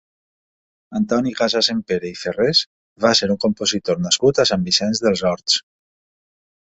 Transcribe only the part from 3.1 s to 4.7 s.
ser un compositor nascut a Sant